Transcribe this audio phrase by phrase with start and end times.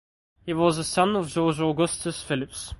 [0.47, 2.69] He was the son of George Augustus Phillips.